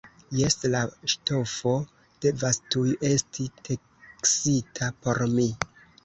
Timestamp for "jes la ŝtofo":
0.35-1.73